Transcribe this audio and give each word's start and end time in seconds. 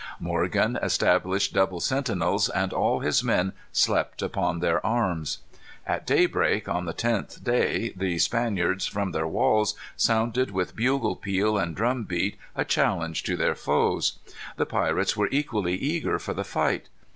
Morgan 0.19 0.79
established 0.81 1.53
double 1.53 1.79
sentinels, 1.79 2.49
and 2.49 2.73
all 2.73 3.01
his 3.01 3.23
men 3.23 3.53
slept 3.71 4.23
upon 4.23 4.57
their 4.59 4.83
arms. 4.83 5.43
At 5.85 6.07
daybreak 6.07 6.67
on 6.67 6.85
the 6.85 6.93
tenth 6.93 7.43
day 7.43 7.93
the 7.95 8.17
Spaniards, 8.17 8.87
from 8.87 9.11
their 9.11 9.27
walls, 9.27 9.75
sounded 9.95 10.49
with 10.49 10.75
bugle 10.75 11.15
peal 11.15 11.55
and 11.59 11.75
drum 11.75 12.05
beat 12.05 12.35
a 12.55 12.65
challenge 12.65 13.21
to 13.25 13.37
their 13.37 13.53
foes. 13.53 14.17
The 14.57 14.65
pirates 14.65 15.15
were 15.15 15.29
equally 15.29 15.75
eager 15.75 16.17
for 16.17 16.33
the 16.33 16.43
fight. 16.43 16.89